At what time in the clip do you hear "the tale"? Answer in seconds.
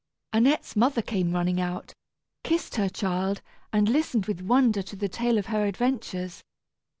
4.95-5.37